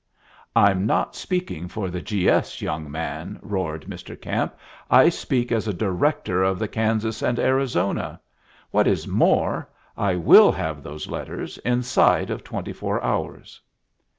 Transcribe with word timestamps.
"I'm 0.55 0.87
not 0.87 1.15
speaking 1.15 1.67
for 1.67 1.91
the 1.91 2.01
G. 2.01 2.27
S., 2.27 2.59
young 2.59 2.89
man," 2.89 3.37
roared 3.43 3.85
Mr. 3.85 4.19
Camp. 4.19 4.55
"I 4.89 5.09
speak 5.09 5.51
as 5.51 5.67
a 5.67 5.73
director 5.75 6.41
of 6.41 6.57
the 6.57 6.67
Kansas 6.67 7.21
& 7.23 7.23
Arizona. 7.23 8.19
What 8.71 8.87
is 8.87 9.07
more, 9.07 9.69
I 9.95 10.15
will 10.15 10.51
have 10.53 10.81
those 10.81 11.05
letters 11.07 11.59
inside 11.59 12.31
of 12.31 12.43
twenty 12.43 12.73
four 12.73 12.99
hours." 13.03 13.61